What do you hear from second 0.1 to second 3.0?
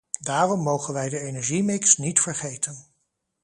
Daarom mogen wij de energiemix niet vergeten.